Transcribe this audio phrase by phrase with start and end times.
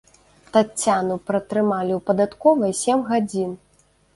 [0.55, 3.57] Таццяну пратрымалі ў падатковай сем гадзін.